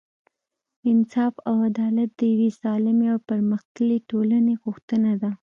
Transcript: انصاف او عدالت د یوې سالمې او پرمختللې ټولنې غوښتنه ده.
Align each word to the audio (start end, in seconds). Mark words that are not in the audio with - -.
انصاف 0.91 1.33
او 1.47 1.55
عدالت 1.69 2.09
د 2.15 2.21
یوې 2.33 2.49
سالمې 2.61 3.07
او 3.13 3.19
پرمختللې 3.29 3.97
ټولنې 4.09 4.53
غوښتنه 4.63 5.11
ده. 5.21 5.31